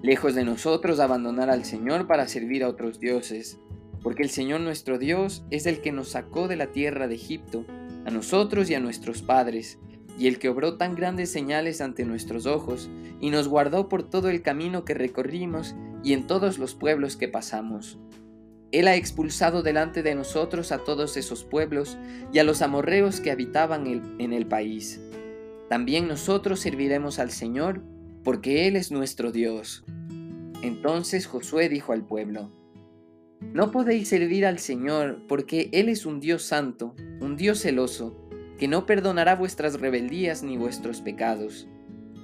Lejos 0.00 0.36
de 0.36 0.44
nosotros 0.44 1.00
abandonar 1.00 1.50
al 1.50 1.64
Señor 1.64 2.06
para 2.06 2.28
servir 2.28 2.62
a 2.62 2.68
otros 2.68 3.00
dioses, 3.00 3.58
porque 4.00 4.22
el 4.22 4.30
Señor 4.30 4.60
nuestro 4.60 4.96
Dios 4.96 5.44
es 5.50 5.66
el 5.66 5.80
que 5.80 5.90
nos 5.90 6.10
sacó 6.10 6.46
de 6.46 6.54
la 6.54 6.70
tierra 6.70 7.08
de 7.08 7.16
Egipto, 7.16 7.66
a 8.04 8.10
nosotros 8.10 8.70
y 8.70 8.74
a 8.74 8.80
nuestros 8.80 9.22
padres, 9.22 9.78
y 10.18 10.26
el 10.28 10.38
que 10.38 10.48
obró 10.48 10.76
tan 10.76 10.94
grandes 10.94 11.30
señales 11.30 11.80
ante 11.80 12.04
nuestros 12.04 12.46
ojos, 12.46 12.88
y 13.20 13.30
nos 13.30 13.48
guardó 13.48 13.88
por 13.88 14.08
todo 14.08 14.28
el 14.28 14.42
camino 14.42 14.84
que 14.84 14.94
recorrimos 14.94 15.74
y 16.02 16.12
en 16.12 16.26
todos 16.26 16.58
los 16.58 16.74
pueblos 16.74 17.16
que 17.16 17.28
pasamos. 17.28 17.98
Él 18.70 18.88
ha 18.88 18.96
expulsado 18.96 19.62
delante 19.62 20.02
de 20.02 20.14
nosotros 20.14 20.72
a 20.72 20.78
todos 20.78 21.16
esos 21.16 21.44
pueblos 21.44 21.96
y 22.32 22.40
a 22.40 22.44
los 22.44 22.60
amorreos 22.60 23.20
que 23.20 23.30
habitaban 23.30 23.86
en 24.18 24.32
el 24.32 24.46
país. 24.46 25.00
También 25.68 26.08
nosotros 26.08 26.60
serviremos 26.60 27.18
al 27.18 27.30
Señor, 27.30 27.82
porque 28.24 28.66
Él 28.66 28.76
es 28.76 28.90
nuestro 28.90 29.32
Dios. 29.32 29.84
Entonces 30.62 31.26
Josué 31.26 31.68
dijo 31.68 31.92
al 31.92 32.04
pueblo, 32.04 32.50
No 33.52 33.70
podéis 33.70 34.08
servir 34.08 34.46
al 34.46 34.58
Señor, 34.58 35.22
porque 35.28 35.68
Él 35.72 35.88
es 35.88 36.06
un 36.06 36.20
Dios 36.20 36.42
santo, 36.42 36.94
un 37.20 37.36
Dios 37.36 37.60
celoso, 37.60 38.28
que 38.58 38.68
no 38.68 38.86
perdonará 38.86 39.36
vuestras 39.36 39.80
rebeldías 39.80 40.42
ni 40.42 40.56
vuestros 40.56 41.00
pecados. 41.00 41.68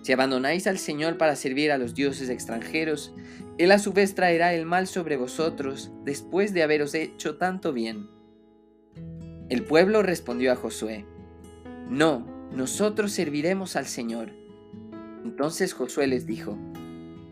Si 0.03 0.13
abandonáis 0.13 0.67
al 0.67 0.79
Señor 0.79 1.19
para 1.19 1.37
servir 1.37 1.73
a 1.73 1.79
los 1.79 1.95
dioses 1.95 2.31
extranjeros, 2.31 3.15
Él 3.59 3.71
a 3.71 3.79
su 3.79 3.93
vez 3.93 4.15
traerá 4.15 4.55
el 4.55 4.65
mal 4.65 4.87
sobre 4.87 5.17
vosotros 5.17 5.93
después 6.05 6.55
de 6.55 6.63
haberos 6.63 6.95
hecho 6.95 7.37
tanto 7.37 7.73
bien. 7.73 8.09
El 9.51 9.65
pueblo 9.65 10.03
respondió 10.03 10.53
a 10.53 10.57
Josué, 10.57 11.05
No, 11.89 12.27
nosotros 12.53 13.13
serviremos 13.13 13.77
al 13.77 13.87
Señor. 13.87 14.33
Entonces 15.25 15.75
Josué 15.75 16.07
les 16.07 16.25
dijo, 16.25 16.57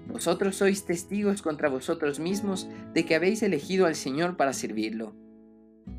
Vosotros 0.08 0.56
sois 0.56 0.84
testigos 0.84 1.42
contra 1.42 1.68
vosotros 1.68 2.18
mismos 2.18 2.68
de 2.94 3.04
que 3.04 3.14
habéis 3.14 3.42
elegido 3.42 3.86
al 3.86 3.94
Señor 3.94 4.36
para 4.36 4.52
servirlo. 4.52 5.14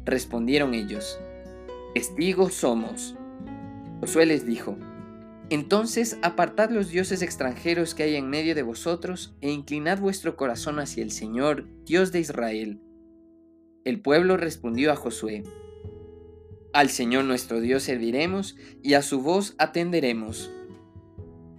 Respondieron 0.05 0.73
ellos, 0.73 1.19
Testigos 1.93 2.53
somos. 2.53 3.15
Josué 4.01 4.25
les 4.25 4.45
dijo, 4.45 4.77
entonces 5.49 6.19
apartad 6.21 6.69
los 6.69 6.89
dioses 6.89 7.23
extranjeros 7.23 7.95
que 7.95 8.03
hay 8.03 8.15
en 8.15 8.29
medio 8.29 8.53
de 8.53 8.61
vosotros 8.61 9.33
e 9.41 9.49
inclinad 9.49 9.99
vuestro 9.99 10.35
corazón 10.35 10.79
hacia 10.79 11.01
el 11.01 11.11
Señor, 11.11 11.65
Dios 11.85 12.11
de 12.11 12.19
Israel. 12.19 12.79
El 13.83 13.99
pueblo 13.99 14.37
respondió 14.37 14.91
a 14.91 14.95
Josué, 14.95 15.43
Al 16.71 16.89
Señor 16.89 17.25
nuestro 17.25 17.61
Dios 17.61 17.83
serviremos 17.83 18.55
y 18.83 18.93
a 18.93 19.01
su 19.01 19.21
voz 19.21 19.55
atenderemos. 19.57 20.51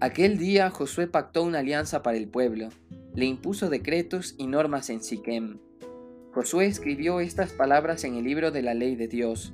Aquel 0.00 0.38
día 0.38 0.70
Josué 0.70 1.08
pactó 1.08 1.42
una 1.42 1.58
alianza 1.58 2.02
para 2.02 2.16
el 2.16 2.26
pueblo, 2.26 2.70
le 3.14 3.26
impuso 3.26 3.68
decretos 3.68 4.34
y 4.38 4.46
normas 4.46 4.88
en 4.88 5.02
Siquem. 5.02 5.58
Josué 6.32 6.64
escribió 6.66 7.20
estas 7.20 7.52
palabras 7.52 8.04
en 8.04 8.14
el 8.14 8.24
libro 8.24 8.50
de 8.50 8.62
la 8.62 8.72
ley 8.72 8.96
de 8.96 9.08
Dios. 9.08 9.52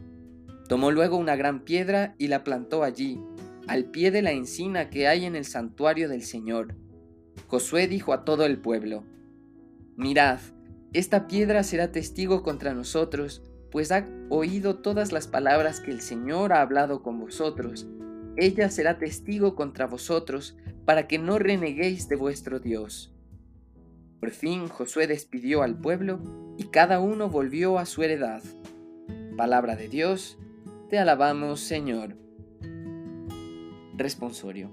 Tomó 0.68 0.92
luego 0.92 1.16
una 1.16 1.34
gran 1.34 1.64
piedra 1.64 2.14
y 2.16 2.28
la 2.28 2.44
plantó 2.44 2.84
allí 2.84 3.20
al 3.66 3.86
pie 3.86 4.12
de 4.12 4.22
la 4.22 4.30
encina 4.30 4.88
que 4.88 5.08
hay 5.08 5.24
en 5.24 5.34
el 5.34 5.44
santuario 5.44 6.08
del 6.08 6.22
Señor. 6.22 6.76
Josué 7.48 7.88
dijo 7.88 8.12
a 8.12 8.24
todo 8.24 8.46
el 8.46 8.58
pueblo, 8.58 9.02
Mirad, 9.96 10.38
esta 10.92 11.26
piedra 11.26 11.64
será 11.64 11.90
testigo 11.90 12.44
contra 12.44 12.72
nosotros, 12.72 13.42
pues 13.72 13.90
ha 13.90 14.06
oído 14.28 14.76
todas 14.76 15.10
las 15.10 15.26
palabras 15.26 15.80
que 15.80 15.90
el 15.90 16.00
Señor 16.00 16.52
ha 16.52 16.60
hablado 16.60 17.02
con 17.02 17.18
vosotros. 17.18 17.88
Ella 18.36 18.70
será 18.70 18.98
testigo 18.98 19.54
contra 19.54 19.86
vosotros, 19.86 20.56
para 20.84 21.08
que 21.08 21.18
no 21.18 21.38
reneguéis 21.38 22.08
de 22.08 22.16
vuestro 22.16 22.60
Dios. 22.60 23.12
Por 24.20 24.30
fin 24.30 24.68
Josué 24.68 25.06
despidió 25.06 25.62
al 25.62 25.78
pueblo, 25.78 26.20
y 26.58 26.64
cada 26.64 27.00
uno 27.00 27.28
volvió 27.28 27.78
a 27.78 27.86
su 27.86 28.02
heredad. 28.02 28.42
Palabra 29.36 29.76
de 29.76 29.88
Dios, 29.88 30.38
te 30.88 30.98
alabamos 30.98 31.60
Señor. 31.60 32.16
Responsorio. 33.94 34.70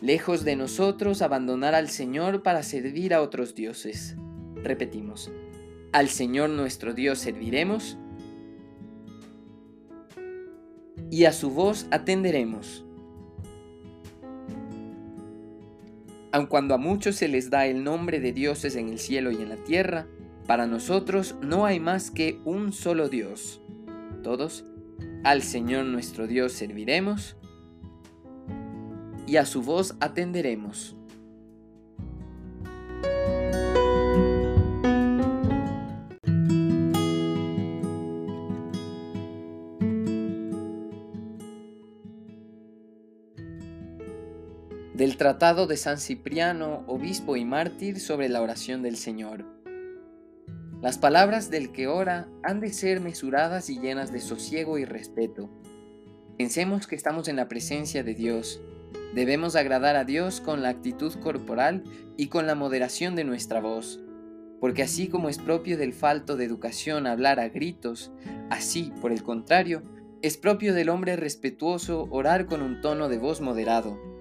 Lejos 0.00 0.44
de 0.44 0.56
nosotros 0.56 1.22
abandonar 1.22 1.74
al 1.74 1.88
Señor 1.88 2.42
para 2.42 2.62
servir 2.62 3.14
a 3.14 3.22
otros 3.22 3.54
dioses. 3.54 4.16
Repetimos. 4.56 5.30
Al 5.92 6.08
Señor 6.08 6.50
nuestro 6.50 6.94
Dios 6.94 7.18
serviremos 7.18 7.98
y 11.12 11.26
a 11.26 11.32
su 11.32 11.50
voz 11.50 11.86
atenderemos. 11.90 12.86
Aun 16.32 16.46
cuando 16.46 16.74
a 16.74 16.78
muchos 16.78 17.16
se 17.16 17.28
les 17.28 17.50
da 17.50 17.66
el 17.66 17.84
nombre 17.84 18.18
de 18.18 18.32
dioses 18.32 18.76
en 18.76 18.88
el 18.88 18.98
cielo 18.98 19.30
y 19.30 19.36
en 19.36 19.50
la 19.50 19.56
tierra, 19.56 20.06
para 20.46 20.66
nosotros 20.66 21.34
no 21.42 21.66
hay 21.66 21.80
más 21.80 22.10
que 22.10 22.40
un 22.46 22.72
solo 22.72 23.10
Dios. 23.10 23.60
Todos, 24.22 24.64
al 25.22 25.42
Señor 25.42 25.84
nuestro 25.84 26.26
Dios 26.26 26.52
serviremos 26.52 27.36
y 29.26 29.36
a 29.36 29.44
su 29.44 29.60
voz 29.60 29.94
atenderemos. 30.00 30.96
Del 45.02 45.16
Tratado 45.16 45.66
de 45.66 45.76
San 45.76 45.98
Cipriano, 45.98 46.84
obispo 46.86 47.34
y 47.34 47.44
mártir 47.44 47.98
sobre 47.98 48.28
la 48.28 48.40
oración 48.40 48.82
del 48.82 48.96
Señor. 48.96 49.44
Las 50.80 50.96
palabras 50.96 51.50
del 51.50 51.72
que 51.72 51.88
ora 51.88 52.28
han 52.44 52.60
de 52.60 52.72
ser 52.72 53.00
mesuradas 53.00 53.68
y 53.68 53.80
llenas 53.80 54.12
de 54.12 54.20
sosiego 54.20 54.78
y 54.78 54.84
respeto. 54.84 55.50
Pensemos 56.38 56.86
que 56.86 56.94
estamos 56.94 57.26
en 57.26 57.34
la 57.34 57.48
presencia 57.48 58.04
de 58.04 58.14
Dios 58.14 58.60
Debemos 59.12 59.56
agradar 59.56 59.96
a 59.96 60.04
Dios 60.04 60.40
con 60.40 60.62
la 60.62 60.68
actitud 60.68 61.12
corporal 61.14 61.82
y 62.16 62.28
con 62.28 62.46
la 62.46 62.54
moderación 62.54 63.16
de 63.16 63.24
nuestra 63.24 63.60
voz, 63.60 63.98
porque 64.60 64.84
así 64.84 65.08
como 65.08 65.28
es 65.28 65.38
propio 65.38 65.76
del 65.78 65.94
falto 65.94 66.36
de 66.36 66.44
educación 66.44 67.08
hablar 67.08 67.40
a 67.40 67.48
gritos, 67.48 68.12
así, 68.50 68.92
por 69.00 69.10
el 69.10 69.24
contrario, 69.24 69.82
es 70.22 70.36
propio 70.36 70.72
del 70.74 70.90
hombre 70.90 71.16
respetuoso 71.16 72.06
orar 72.12 72.46
con 72.46 72.62
un 72.62 72.80
tono 72.80 73.08
de 73.08 73.18
voz 73.18 73.40
moderado. 73.40 74.11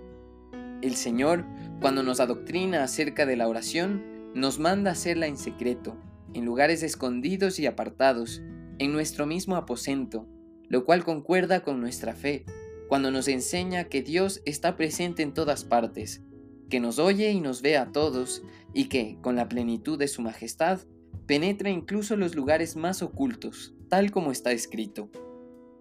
El 0.81 0.95
Señor, 0.95 1.45
cuando 1.79 2.01
nos 2.01 2.19
adoctrina 2.19 2.83
acerca 2.83 3.25
de 3.25 3.35
la 3.35 3.47
oración, 3.47 4.03
nos 4.33 4.59
manda 4.59 4.91
hacerla 4.91 5.27
en 5.27 5.37
secreto, 5.37 5.95
en 6.33 6.45
lugares 6.45 6.81
escondidos 6.81 7.59
y 7.59 7.67
apartados, 7.67 8.41
en 8.79 8.91
nuestro 8.91 9.27
mismo 9.27 9.55
aposento, 9.55 10.27
lo 10.69 10.85
cual 10.85 11.03
concuerda 11.03 11.61
con 11.63 11.79
nuestra 11.79 12.13
fe, 12.13 12.45
cuando 12.87 13.11
nos 13.11 13.27
enseña 13.27 13.85
que 13.85 14.01
Dios 14.01 14.41
está 14.45 14.75
presente 14.75 15.21
en 15.21 15.33
todas 15.33 15.65
partes, 15.65 16.23
que 16.69 16.79
nos 16.79 16.97
oye 16.97 17.31
y 17.31 17.41
nos 17.41 17.61
ve 17.61 17.77
a 17.77 17.91
todos, 17.91 18.41
y 18.73 18.85
que, 18.85 19.17
con 19.21 19.35
la 19.35 19.47
plenitud 19.47 19.99
de 19.99 20.07
su 20.07 20.21
majestad, 20.21 20.79
penetra 21.27 21.69
incluso 21.69 22.15
los 22.15 22.35
lugares 22.35 22.75
más 22.75 23.03
ocultos, 23.03 23.75
tal 23.87 24.11
como 24.11 24.31
está 24.31 24.51
escrito. 24.51 25.11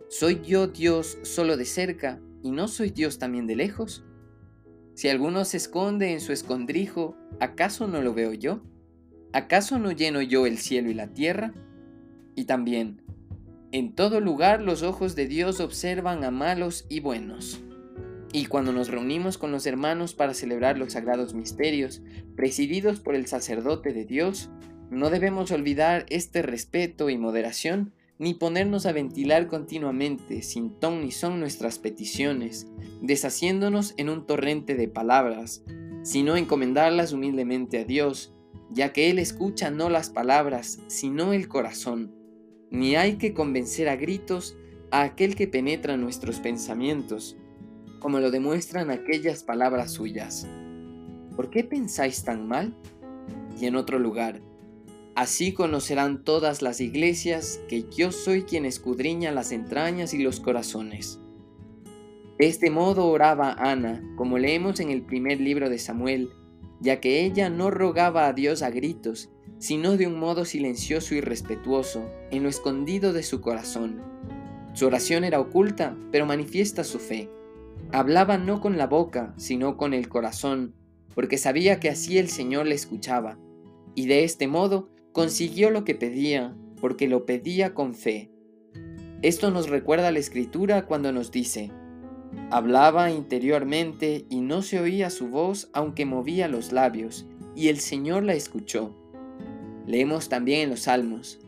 ¿Soy 0.08 0.40
yo 0.44 0.66
Dios 0.66 1.18
solo 1.22 1.56
de 1.56 1.64
cerca 1.64 2.20
y 2.42 2.50
no 2.50 2.68
soy 2.68 2.90
Dios 2.90 3.18
también 3.18 3.46
de 3.46 3.56
lejos? 3.56 4.04
Si 5.00 5.08
alguno 5.08 5.46
se 5.46 5.56
esconde 5.56 6.12
en 6.12 6.20
su 6.20 6.30
escondrijo, 6.30 7.16
¿acaso 7.40 7.88
no 7.88 8.02
lo 8.02 8.12
veo 8.12 8.34
yo? 8.34 8.60
¿Acaso 9.32 9.78
no 9.78 9.92
lleno 9.92 10.20
yo 10.20 10.44
el 10.44 10.58
cielo 10.58 10.90
y 10.90 10.94
la 10.94 11.06
tierra? 11.14 11.54
Y 12.34 12.44
también, 12.44 13.00
en 13.72 13.94
todo 13.94 14.20
lugar 14.20 14.60
los 14.60 14.82
ojos 14.82 15.16
de 15.16 15.26
Dios 15.26 15.58
observan 15.60 16.22
a 16.22 16.30
malos 16.30 16.84
y 16.90 17.00
buenos. 17.00 17.62
Y 18.34 18.44
cuando 18.44 18.74
nos 18.74 18.88
reunimos 18.88 19.38
con 19.38 19.52
los 19.52 19.64
hermanos 19.64 20.12
para 20.12 20.34
celebrar 20.34 20.76
los 20.76 20.92
sagrados 20.92 21.32
misterios, 21.32 22.02
presididos 22.36 23.00
por 23.00 23.14
el 23.14 23.26
sacerdote 23.26 23.94
de 23.94 24.04
Dios, 24.04 24.50
no 24.90 25.08
debemos 25.08 25.50
olvidar 25.50 26.04
este 26.10 26.42
respeto 26.42 27.08
y 27.08 27.16
moderación, 27.16 27.94
ni 28.20 28.34
ponernos 28.34 28.84
a 28.84 28.92
ventilar 28.92 29.46
continuamente, 29.46 30.42
sin 30.42 30.78
ton 30.78 31.00
ni 31.00 31.10
son 31.10 31.40
nuestras 31.40 31.78
peticiones, 31.78 32.66
deshaciéndonos 33.00 33.94
en 33.96 34.10
un 34.10 34.26
torrente 34.26 34.74
de 34.74 34.88
palabras, 34.88 35.64
sino 36.02 36.36
encomendarlas 36.36 37.14
humildemente 37.14 37.78
a 37.78 37.84
Dios, 37.84 38.34
ya 38.68 38.92
que 38.92 39.08
Él 39.08 39.18
escucha 39.18 39.70
no 39.70 39.88
las 39.88 40.10
palabras, 40.10 40.80
sino 40.86 41.32
el 41.32 41.48
corazón, 41.48 42.14
ni 42.70 42.94
hay 42.94 43.16
que 43.16 43.32
convencer 43.32 43.88
a 43.88 43.96
gritos 43.96 44.54
a 44.90 45.00
aquel 45.02 45.34
que 45.34 45.48
penetra 45.48 45.96
nuestros 45.96 46.40
pensamientos, 46.40 47.38
como 48.00 48.20
lo 48.20 48.30
demuestran 48.30 48.90
aquellas 48.90 49.44
palabras 49.44 49.92
suyas. 49.92 50.46
¿Por 51.36 51.48
qué 51.48 51.64
pensáis 51.64 52.22
tan 52.22 52.46
mal? 52.46 52.76
Y 53.58 53.64
en 53.64 53.76
otro 53.76 53.98
lugar, 53.98 54.42
así 55.14 55.52
conocerán 55.52 56.24
todas 56.24 56.62
las 56.62 56.80
iglesias 56.80 57.60
que 57.68 57.84
yo 57.90 58.12
soy 58.12 58.42
quien 58.42 58.64
escudriña 58.64 59.32
las 59.32 59.52
entrañas 59.52 60.14
y 60.14 60.22
los 60.22 60.40
corazones. 60.40 61.20
De 62.38 62.46
este 62.46 62.70
modo 62.70 63.06
oraba 63.06 63.52
Ana, 63.52 64.02
como 64.16 64.38
leemos 64.38 64.80
en 64.80 64.90
el 64.90 65.02
primer 65.02 65.40
libro 65.40 65.68
de 65.68 65.78
Samuel, 65.78 66.30
ya 66.80 67.00
que 67.00 67.24
ella 67.24 67.50
no 67.50 67.70
rogaba 67.70 68.26
a 68.26 68.32
Dios 68.32 68.62
a 68.62 68.70
gritos, 68.70 69.30
sino 69.58 69.98
de 69.98 70.06
un 70.06 70.18
modo 70.18 70.46
silencioso 70.46 71.14
y 71.14 71.20
respetuoso, 71.20 72.10
en 72.30 72.42
lo 72.42 72.48
escondido 72.48 73.12
de 73.12 73.22
su 73.22 73.42
corazón. 73.42 74.00
Su 74.72 74.86
oración 74.86 75.24
era 75.24 75.38
oculta, 75.38 75.96
pero 76.10 76.24
manifiesta 76.24 76.82
su 76.82 76.98
fe. 76.98 77.28
Hablaba 77.92 78.38
no 78.38 78.60
con 78.60 78.78
la 78.78 78.86
boca, 78.86 79.34
sino 79.36 79.76
con 79.76 79.92
el 79.92 80.08
corazón, 80.08 80.74
porque 81.14 81.36
sabía 81.36 81.78
que 81.80 81.90
así 81.90 82.16
el 82.16 82.30
Señor 82.30 82.66
le 82.66 82.74
escuchaba, 82.74 83.38
y 83.94 84.06
de 84.06 84.24
este 84.24 84.48
modo 84.48 84.88
consiguió 85.12 85.70
lo 85.70 85.84
que 85.84 85.94
pedía, 85.94 86.56
porque 86.80 87.08
lo 87.08 87.26
pedía 87.26 87.74
con 87.74 87.94
fe. 87.94 88.30
Esto 89.22 89.50
nos 89.50 89.68
recuerda 89.68 90.12
la 90.12 90.18
Escritura 90.18 90.86
cuando 90.86 91.12
nos 91.12 91.30
dice, 91.30 91.70
Hablaba 92.50 93.10
interiormente 93.10 94.24
y 94.30 94.40
no 94.40 94.62
se 94.62 94.80
oía 94.80 95.10
su 95.10 95.28
voz 95.28 95.68
aunque 95.72 96.06
movía 96.06 96.48
los 96.48 96.72
labios, 96.72 97.26
y 97.54 97.68
el 97.68 97.80
Señor 97.80 98.22
la 98.22 98.34
escuchó. 98.34 98.96
Leemos 99.86 100.28
también 100.28 100.60
en 100.60 100.70
los 100.70 100.80
Salmos, 100.82 101.40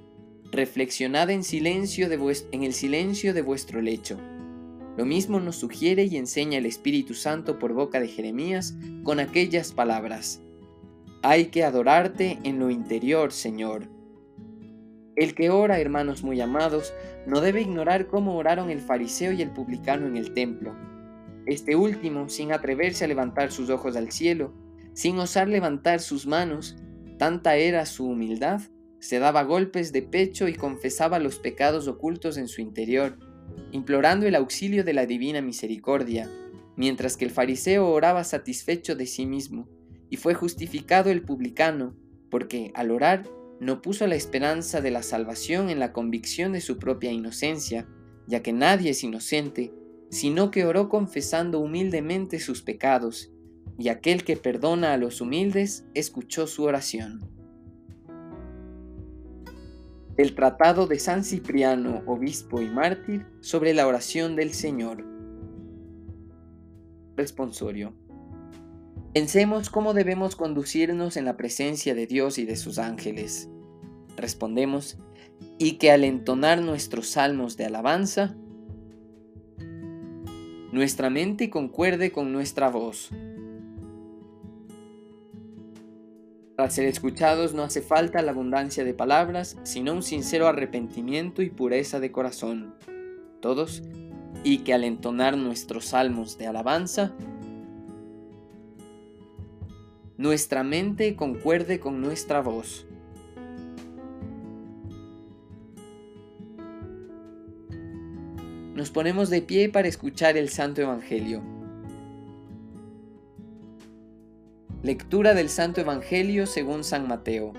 Reflexionad 0.51 1.31
en, 1.31 1.45
silencio 1.45 2.09
en 2.11 2.63
el 2.63 2.73
silencio 2.75 3.33
de 3.33 3.43
vuestro 3.43 3.81
lecho 3.81 4.19
lo 4.97 5.07
mismo 5.07 5.41
nos 5.41 5.57
sugiere 5.57 6.05
y 6.05 6.17
enseña 6.17 6.59
el 6.59 6.67
Espíritu 6.67 7.15
Santo 7.15 7.59
por 7.59 7.73
boca 7.73 7.99
de 7.99 8.09
Jeremías 8.09 8.75
con 9.03 9.21
aquellas 9.21 9.73
palabras. 9.73 10.43
Hay 11.23 11.47
que 11.47 11.65
adorarte 11.65 12.39
en 12.43 12.59
lo 12.59 12.71
interior, 12.71 13.33
Señor. 13.33 13.89
El 15.15 15.35
que 15.35 15.51
ora, 15.51 15.79
hermanos 15.79 16.23
muy 16.23 16.41
amados, 16.41 16.93
no 17.27 17.41
debe 17.41 17.61
ignorar 17.61 18.07
cómo 18.07 18.37
oraron 18.37 18.71
el 18.71 18.81
fariseo 18.81 19.33
y 19.33 19.43
el 19.43 19.51
publicano 19.51 20.07
en 20.07 20.17
el 20.17 20.35
templo. 20.35 20.75
Este 21.47 21.77
último, 21.77 22.29
sin 22.29 22.53
atreverse 22.53 23.05
a 23.05 23.09
levantar 23.09 23.53
sus 23.53 23.71
ojos 23.71 23.97
al 23.97 24.11
cielo, 24.11 24.53
sin 24.95 25.19
osar 25.19 25.49
levantar 25.49 26.01
sus 26.01 26.27
manos, 26.27 26.77
tanta 27.19 27.57
era 27.57 27.87
su 27.87 28.07
humildad, 28.07 28.61
se 28.99 29.19
daba 29.19 29.43
golpes 29.43 29.93
de 29.93 30.03
pecho 30.03 30.49
y 30.49 30.55
confesaba 30.55 31.19
los 31.19 31.39
pecados 31.39 31.89
ocultos 31.89 32.37
en 32.37 32.49
su 32.49 32.61
interior 32.61 33.19
implorando 33.73 34.27
el 34.27 34.35
auxilio 34.35 34.85
de 34.85 34.93
la 34.93 35.07
divina 35.07 35.41
misericordia, 35.41 36.31
mientras 36.77 37.17
que 37.17 37.25
el 37.25 37.31
fariseo 37.31 37.89
oraba 37.89 38.25
satisfecho 38.25 38.95
de 38.97 39.07
sí 39.07 39.27
mismo, 39.27 39.69
y 40.13 40.19
fue 40.19 40.35
justificado 40.35 41.11
el 41.11 41.23
publicano, 41.23 41.97
porque 42.31 42.71
al 42.75 42.91
orar 42.91 43.27
no 43.61 43.81
puso 43.81 44.07
la 44.07 44.15
esperanza 44.15 44.83
de 44.83 44.91
la 44.91 45.03
salvación 45.03 45.71
en 45.71 45.79
la 45.79 45.95
convicción 45.95 46.53
de 46.53 46.61
su 46.61 46.77
propia 46.77 47.11
inocencia, 47.11 47.89
ya 48.27 48.43
que 48.43 48.53
nadie 48.53 48.91
es 48.91 49.03
inocente, 49.05 49.73
sino 50.11 50.51
que 50.51 50.67
oró 50.67 50.91
confesando 50.91 51.61
humildemente 51.61 52.41
sus 52.41 52.61
pecados, 52.61 53.33
y 53.79 53.89
aquel 53.89 54.23
que 54.23 54.37
perdona 54.37 54.93
a 54.93 54.99
los 54.99 55.23
humildes 55.23 55.87
escuchó 55.95 56.47
su 56.47 56.65
oración. 56.65 57.27
El 60.19 60.35
Tratado 60.35 60.87
de 60.87 60.99
San 60.99 61.25
Cipriano, 61.25 62.03
Obispo 62.05 62.61
y 62.61 62.69
Mártir, 62.69 63.25
sobre 63.41 63.73
la 63.73 63.87
oración 63.87 64.37
del 64.37 64.53
Señor. 64.53 65.07
Responsorio. 67.17 68.02
Pensemos 69.13 69.69
cómo 69.71 69.95
debemos 69.95 70.37
conducirnos 70.37 71.17
en 71.17 71.25
la 71.25 71.37
presencia 71.37 71.95
de 71.95 72.07
Dios 72.07 72.39
y 72.39 72.45
de 72.45 72.57
sus 72.57 72.79
ángeles. 72.79 73.49
Respondemos, 74.17 74.99
y 75.59 75.73
que 75.73 75.91
al 75.91 76.05
entonar 76.05 76.63
nuestros 76.63 77.09
salmos 77.09 77.57
de 77.57 77.67
alabanza, 77.67 78.37
nuestra 80.73 81.11
mente 81.11 81.51
concuerde 81.51 82.13
con 82.13 82.33
nuestra 82.33 82.71
voz 82.71 83.11
Para 86.57 86.71
ser 86.71 86.87
escuchados 86.87 87.55
no 87.55 87.65
hace 87.65 87.81
falta 87.81 88.23
la 88.23 88.31
abundancia 88.31 88.85
de 88.85 88.95
palabras, 88.95 89.57
sino 89.65 89.95
un 89.95 90.03
sincero 90.03 90.47
arrepentimiento 90.47 91.43
y 91.43 91.51
pureza 91.51 91.99
de 91.99 92.13
corazón. 92.13 92.75
Todos, 93.41 93.83
y 94.45 94.59
que 94.59 94.73
al 94.73 94.85
entonar 94.85 95.37
nuestros 95.37 95.87
salmos 95.87 96.39
de 96.39 96.47
alabanza, 96.47 97.15
nuestra 100.23 100.63
mente 100.63 101.17
concuerde 101.17 101.81
con 101.81 102.01
nuestra 102.01 102.41
voz. 102.41 102.87
Nos 108.77 108.93
ponemos 108.93 109.31
de 109.31 109.43
pie 109.43 109.69
para 109.69 109.89
escuchar 109.89 110.37
el 110.37 110.49
Santo 110.49 110.81
Evangelio. 110.81 111.43
Lectura 114.85 115.35
del 115.35 115.49
Santo 115.49 115.81
Evangelio 115.81 116.47
según 116.47 116.85
San 116.85 117.09
Mateo. 117.09 117.53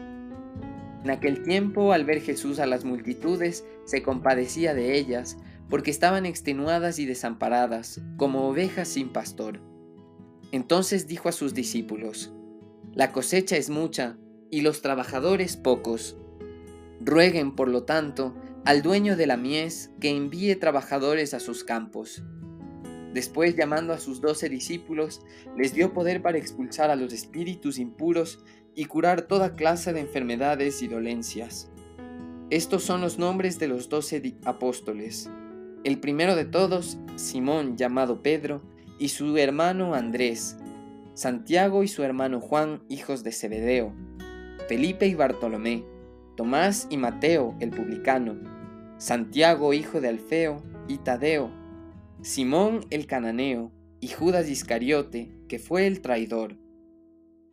En 1.03 1.09
aquel 1.11 1.43
tiempo, 1.43 1.91
al 1.91 2.05
ver 2.05 2.21
Jesús 2.21 2.59
a 2.59 2.65
las 2.65 2.85
multitudes, 2.85 3.65
se 3.83 4.01
compadecía 4.03 4.73
de 4.73 4.97
ellas, 4.97 5.37
porque 5.69 5.91
estaban 5.91 6.25
extenuadas 6.25 6.97
y 6.97 7.05
desamparadas, 7.05 8.01
como 8.15 8.47
ovejas 8.47 8.87
sin 8.87 9.09
pastor. 9.09 9.59
Entonces 10.53 11.07
dijo 11.07 11.27
a 11.27 11.33
sus 11.33 11.53
discípulos, 11.53 12.31
La 12.95 13.11
cosecha 13.11 13.57
es 13.57 13.71
mucha, 13.71 14.17
y 14.51 14.61
los 14.61 14.83
trabajadores 14.83 15.57
pocos. 15.57 16.15
Rueguen, 17.01 17.55
por 17.55 17.67
lo 17.67 17.85
tanto, 17.85 18.35
al 18.65 18.83
dueño 18.83 19.17
de 19.17 19.25
la 19.25 19.35
mies 19.35 19.89
que 19.99 20.11
envíe 20.11 20.55
trabajadores 20.55 21.33
a 21.33 21.39
sus 21.39 21.63
campos. 21.63 22.21
Después, 23.11 23.55
llamando 23.55 23.93
a 23.93 23.97
sus 23.97 24.21
doce 24.21 24.47
discípulos, 24.47 25.21
les 25.57 25.73
dio 25.73 25.91
poder 25.91 26.21
para 26.21 26.37
expulsar 26.37 26.91
a 26.91 26.95
los 26.95 27.13
espíritus 27.13 27.79
impuros 27.79 28.43
y 28.75 28.85
curar 28.85 29.23
toda 29.23 29.55
clase 29.55 29.91
de 29.91 30.01
enfermedades 30.01 30.83
y 30.83 30.87
dolencias. 30.87 31.71
Estos 32.51 32.83
son 32.83 33.01
los 33.01 33.17
nombres 33.17 33.57
de 33.57 33.69
los 33.69 33.89
doce 33.89 34.35
apóstoles. 34.45 35.31
El 35.83 35.99
primero 35.99 36.35
de 36.35 36.45
todos, 36.45 36.99
Simón 37.15 37.75
llamado 37.75 38.21
Pedro, 38.21 38.61
y 38.99 39.09
su 39.09 39.35
hermano 39.37 39.95
Andrés, 39.95 40.57
Santiago 41.15 41.83
y 41.83 41.87
su 41.87 42.03
hermano 42.03 42.41
Juan, 42.41 42.83
hijos 42.89 43.23
de 43.23 43.31
Zebedeo, 43.31 43.93
Felipe 44.67 45.05
y 45.05 45.13
Bartolomé, 45.13 45.85
Tomás 46.35 46.87
y 46.89 46.97
Mateo, 46.97 47.55
el 47.59 47.69
publicano, 47.69 48.35
Santiago, 48.97 49.73
hijo 49.73 50.01
de 50.01 50.07
Alfeo, 50.07 50.63
y 50.87 50.97
Tadeo, 50.97 51.51
Simón 52.21 52.85
el 52.89 53.05
cananeo, 53.05 53.71
y 53.99 54.07
Judas 54.07 54.49
Iscariote, 54.49 55.31
que 55.47 55.59
fue 55.59 55.85
el 55.85 56.01
traidor. 56.01 56.57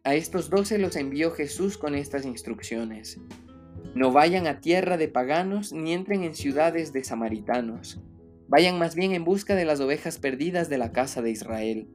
A 0.05 0.15
estos 0.15 0.49
doce 0.49 0.79
los 0.79 0.97
envió 0.97 1.31
Jesús 1.31 1.77
con 1.77 1.95
estas 1.95 2.25
instrucciones. 2.25 3.21
No 3.95 4.11
vayan 4.11 4.47
a 4.47 4.61
tierra 4.61 4.97
de 4.97 5.09
paganos 5.09 5.73
ni 5.75 5.93
entren 5.93 6.25
en 6.25 6.35
ciudades 6.35 6.95
de 6.95 7.05
samaritanos. 7.05 8.01
Vayan 8.49 8.79
más 8.79 8.95
bien 8.95 9.13
en 9.13 9.25
busca 9.25 9.55
de 9.55 9.67
las 9.67 9.81
ovejas 9.81 10.19
perdidas 10.19 10.71
de 10.71 10.79
la 10.79 10.93
casa 10.93 11.21
de 11.21 11.31
Israel. 11.31 11.89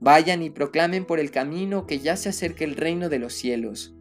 Vayan 0.00 0.42
y 0.42 0.48
proclamen 0.48 1.04
por 1.04 1.20
el 1.20 1.30
camino 1.30 1.86
que 1.86 1.98
ya 1.98 2.16
se 2.16 2.30
acerca 2.30 2.64
el 2.64 2.74
reino 2.74 3.10
de 3.10 3.18
los 3.18 3.34
cielos. 3.34 3.94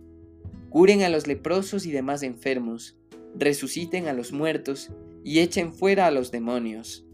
Curen 0.70 1.04
a 1.04 1.10
los 1.10 1.28
leprosos 1.28 1.86
y 1.86 1.92
demás 1.92 2.24
enfermos, 2.24 2.98
resuciten 3.36 4.08
a 4.08 4.14
los 4.14 4.32
muertos 4.32 4.92
y 5.26 5.40
echen 5.40 5.74
fuera 5.74 6.08
a 6.08 6.12
los 6.12 6.32
demonios. 6.32 7.06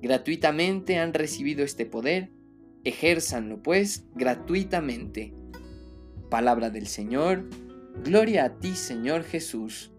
Gratuitamente 0.00 0.98
han 0.98 1.12
recibido 1.12 1.62
este 1.62 1.84
poder, 1.84 2.30
ejérzanlo 2.84 3.62
pues 3.62 4.06
gratuitamente. 4.14 5.34
Palabra 6.30 6.70
del 6.70 6.86
Señor, 6.86 7.44
gloria 8.04 8.44
a 8.44 8.58
ti 8.58 8.74
Señor 8.74 9.24
Jesús. 9.24 9.92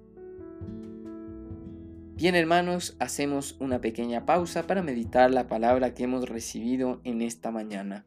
Bien 2.15 2.33
hermanos, 2.35 2.95
hacemos 2.99 3.55
una 3.59 3.81
pequeña 3.81 4.25
pausa 4.25 4.65
para 4.65 4.81
meditar 4.81 5.31
la 5.31 5.47
palabra 5.47 5.93
que 5.93 6.03
hemos 6.03 6.27
recibido 6.27 7.01
en 7.03 7.21
esta 7.21 7.51
mañana. 7.51 8.05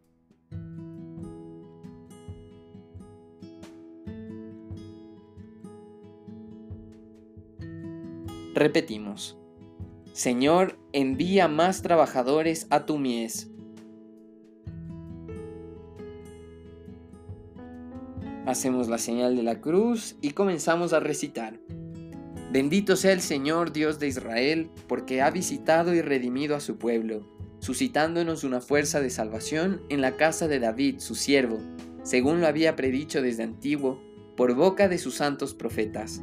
Repetimos. 8.54 9.36
Señor, 10.12 10.78
envía 10.92 11.48
más 11.48 11.82
trabajadores 11.82 12.68
a 12.70 12.86
tu 12.86 12.98
mies. 12.98 13.50
Hacemos 18.46 18.86
la 18.86 18.98
señal 18.98 19.34
de 19.34 19.42
la 19.42 19.60
cruz 19.60 20.14
y 20.20 20.30
comenzamos 20.30 20.92
a 20.92 21.00
recitar. 21.00 21.58
Bendito 22.52 22.94
sea 22.94 23.12
el 23.12 23.22
Señor 23.22 23.72
Dios 23.72 23.98
de 23.98 24.06
Israel, 24.06 24.70
porque 24.86 25.20
ha 25.20 25.30
visitado 25.32 25.92
y 25.92 26.00
redimido 26.00 26.54
a 26.54 26.60
su 26.60 26.78
pueblo, 26.78 27.26
suscitándonos 27.58 28.44
una 28.44 28.60
fuerza 28.60 29.00
de 29.00 29.10
salvación 29.10 29.82
en 29.88 30.00
la 30.00 30.16
casa 30.16 30.46
de 30.46 30.60
David, 30.60 31.00
su 31.00 31.16
siervo, 31.16 31.58
según 32.04 32.40
lo 32.40 32.46
había 32.46 32.76
predicho 32.76 33.20
desde 33.20 33.42
antiguo, 33.42 34.00
por 34.36 34.54
boca 34.54 34.86
de 34.86 34.98
sus 34.98 35.16
santos 35.16 35.54
profetas 35.54 36.22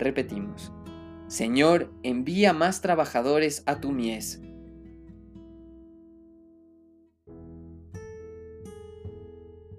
Repetimos, 0.00 0.72
Señor, 1.28 1.92
envía 2.02 2.54
más 2.54 2.80
trabajadores 2.80 3.62
a 3.66 3.80
tu 3.80 3.92
mies. 3.92 4.40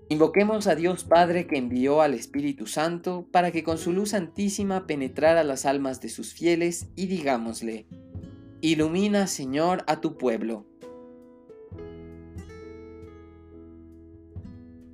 Invoquemos 0.09 0.67
a 0.67 0.75
Dios 0.75 1.05
Padre 1.05 1.47
que 1.47 1.57
envió 1.57 2.01
al 2.03 2.13
Espíritu 2.13 2.67
Santo 2.67 3.27
para 3.31 3.51
que 3.51 3.63
con 3.63 3.79
su 3.79 3.93
luz 3.93 4.09
santísima 4.09 4.85
penetrara 4.85 5.43
las 5.43 5.65
almas 5.65 6.01
de 6.01 6.09
sus 6.09 6.33
fieles 6.33 6.89
y 6.95 7.07
digámosle, 7.07 7.87
Ilumina, 8.61 9.25
Señor, 9.25 9.83
a 9.87 10.01
tu 10.01 10.19
pueblo. 10.19 10.67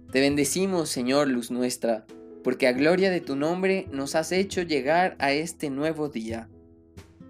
Te 0.10 0.22
bendecimos, 0.22 0.88
Señor, 0.88 1.28
luz 1.28 1.52
nuestra 1.52 2.06
porque 2.48 2.68
a 2.68 2.72
gloria 2.72 3.12
de 3.12 3.20
tu 3.20 3.36
nombre 3.36 3.90
nos 3.92 4.16
has 4.16 4.32
hecho 4.32 4.62
llegar 4.62 5.18
a 5.20 5.34
este 5.34 5.70
nuevo 5.70 6.08
día. 6.08 6.48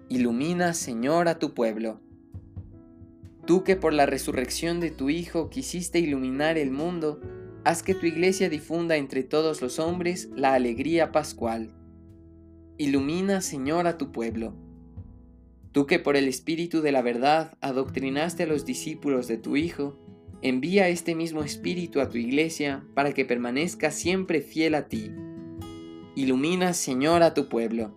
Ilumina, 0.08 0.74
Señor, 0.74 1.26
a 1.26 1.40
tu 1.40 1.54
pueblo. 1.54 2.00
Tú 3.44 3.64
que 3.64 3.74
por 3.74 3.92
la 3.92 4.06
resurrección 4.06 4.78
de 4.78 4.92
tu 4.92 5.10
Hijo 5.10 5.50
quisiste 5.50 5.98
iluminar 5.98 6.56
el 6.56 6.70
mundo, 6.70 7.20
haz 7.64 7.82
que 7.82 7.96
tu 7.96 8.06
iglesia 8.06 8.48
difunda 8.48 8.94
entre 8.94 9.24
todos 9.24 9.60
los 9.60 9.80
hombres 9.80 10.28
la 10.36 10.54
alegría 10.54 11.10
pascual. 11.10 11.74
Ilumina, 12.76 13.40
Señor, 13.40 13.88
a 13.88 13.98
tu 13.98 14.12
pueblo. 14.12 14.54
Tú 15.72 15.86
que 15.86 15.98
por 15.98 16.16
el 16.16 16.28
Espíritu 16.28 16.80
de 16.80 16.92
la 16.92 17.02
verdad 17.02 17.58
adoctrinaste 17.60 18.44
a 18.44 18.46
los 18.46 18.64
discípulos 18.64 19.26
de 19.26 19.38
tu 19.38 19.56
Hijo, 19.56 19.98
Envía 20.40 20.88
este 20.88 21.16
mismo 21.16 21.42
Espíritu 21.42 22.00
a 22.00 22.08
tu 22.08 22.16
iglesia 22.16 22.84
para 22.94 23.12
que 23.12 23.24
permanezca 23.24 23.90
siempre 23.90 24.40
fiel 24.40 24.76
a 24.76 24.86
ti. 24.86 25.10
Ilumina, 26.14 26.74
Señor, 26.74 27.22
a 27.22 27.34
tu 27.34 27.48
pueblo. 27.48 27.92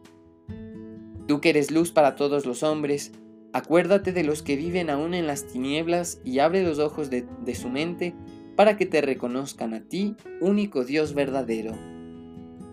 Tú 1.28 1.40
que 1.40 1.50
eres 1.50 1.70
luz 1.70 1.92
para 1.92 2.16
todos 2.16 2.48
los 2.48 2.64
hombres, 2.64 3.12
acuérdate 3.54 4.12
de 4.12 4.24
los 4.24 4.42
que 4.42 4.56
viven 4.56 4.90
aún 4.90 5.14
en 5.14 5.28
las 5.28 5.48
tinieblas 5.48 6.20
y 6.26 6.40
abre 6.40 6.64
los 6.64 6.80
ojos 6.80 7.12
de, 7.12 7.26
su 7.56 7.70
mente 7.70 8.16
para 8.56 8.76
que 8.76 8.88
te 8.88 9.02
reconozcan 9.02 9.76
a 9.76 9.82
ti, 9.82 10.16
único 10.40 10.84
Dios 10.84 11.14
verdadero. 11.14 11.74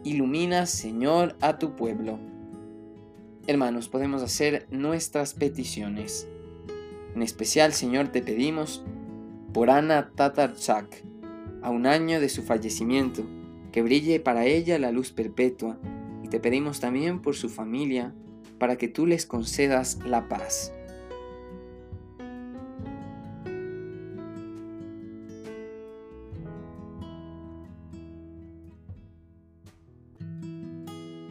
Ilumina, 0.02 0.64
Señor, 0.64 1.36
a 1.42 1.58
tu 1.58 1.76
pueblo. 1.76 2.18
Hermanos, 3.46 3.88
podemos 3.88 4.22
hacer 4.22 4.66
nuestras 4.70 5.34
peticiones. 5.34 6.26
En 7.14 7.22
especial, 7.22 7.72
Señor, 7.72 8.08
te 8.08 8.22
pedimos 8.22 8.84
por 9.58 9.70
Ana 9.70 10.12
a 11.62 11.70
un 11.70 11.86
año 11.88 12.20
de 12.20 12.28
su 12.28 12.44
fallecimiento, 12.44 13.24
que 13.72 13.82
brille 13.82 14.20
para 14.20 14.46
ella 14.46 14.78
la 14.78 14.92
luz 14.92 15.10
perpetua, 15.10 15.80
y 16.22 16.28
te 16.28 16.38
pedimos 16.38 16.78
también 16.78 17.20
por 17.20 17.34
su 17.34 17.48
familia, 17.48 18.14
para 18.60 18.78
que 18.78 18.86
tú 18.86 19.04
les 19.04 19.26
concedas 19.26 19.98
la 20.06 20.28
paz. 20.28 20.72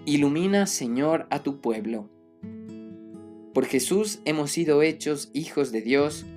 Ilumina, 0.05 0.67
Señor, 0.67 1.27
a 1.29 1.43
tu 1.43 1.61
pueblo. 1.61 2.09
Por 3.53 3.63
Jesús 3.67 4.19
hemos 4.25 4.51
sido 4.51 4.81
hechos 4.81 5.29
hijos 5.31 5.71
de 5.71 5.81
Dios, 5.81 6.25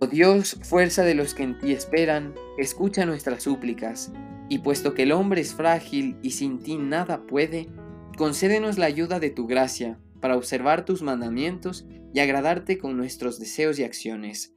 Oh 0.00 0.06
Dios, 0.06 0.56
fuerza 0.62 1.02
de 1.02 1.14
los 1.14 1.34
que 1.34 1.42
en 1.42 1.58
ti 1.58 1.72
esperan, 1.72 2.32
escucha 2.56 3.04
nuestras 3.04 3.42
súplicas, 3.42 4.12
y 4.48 4.58
puesto 4.60 4.94
que 4.94 5.02
el 5.02 5.10
hombre 5.10 5.40
es 5.40 5.54
frágil 5.54 6.16
y 6.22 6.30
sin 6.30 6.60
ti 6.60 6.76
nada 6.76 7.26
puede, 7.26 7.68
concédenos 8.16 8.78
la 8.78 8.86
ayuda 8.86 9.18
de 9.18 9.30
tu 9.30 9.48
gracia 9.48 9.98
para 10.20 10.36
observar 10.36 10.84
tus 10.84 11.02
mandamientos 11.02 11.84
y 12.14 12.20
agradarte 12.20 12.78
con 12.78 12.96
nuestros 12.96 13.40
deseos 13.40 13.80
y 13.80 13.82
acciones. 13.82 14.54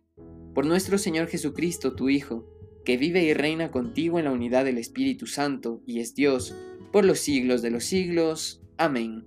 Por 0.54 0.68
nuestro 0.68 1.00
Señor 1.00 1.26
Jesucristo, 1.28 1.96
tu 1.96 2.10
Hijo, 2.10 2.46
que 2.86 2.98
vive 2.98 3.24
y 3.24 3.34
reina 3.34 3.72
contigo 3.72 4.20
en 4.20 4.26
la 4.26 4.32
unidad 4.32 4.66
del 4.66 4.78
Espíritu 4.78 5.26
Santo 5.26 5.82
y 5.88 6.02
es 6.02 6.14
Dios, 6.14 6.56
por 6.92 7.04
los 7.04 7.20
siglos 7.20 7.64
de 7.64 7.72
los 7.72 7.86
siglos. 7.86 8.62
Amén. 8.78 9.26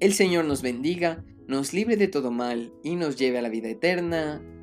El 0.00 0.12
Señor 0.12 0.44
nos 0.44 0.60
bendiga, 0.60 1.24
nos 1.46 1.72
libre 1.72 1.96
de 1.96 2.08
todo 2.08 2.30
mal 2.30 2.74
y 2.84 2.96
nos 2.96 3.16
lleve 3.16 3.38
a 3.38 3.42
la 3.42 3.48
vida 3.48 3.70
eterna. 3.70 4.42